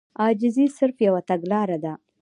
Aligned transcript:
عاجزي 0.21 0.65
صرف 0.77 0.95
يوه 1.07 1.21
تګلاره 1.29 1.77
ده. 1.83 1.93